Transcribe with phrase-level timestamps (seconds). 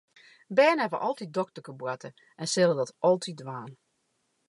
[0.59, 2.09] Bern hawwe altyd dokterkeboarte
[2.41, 3.71] en sille dat altyd dwaan.